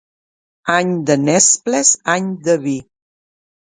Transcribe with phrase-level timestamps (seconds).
[0.77, 2.79] Any de nesples, any de vi.